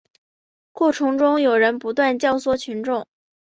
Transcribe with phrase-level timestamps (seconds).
[0.71, 3.05] 过程中有人不断教唆群众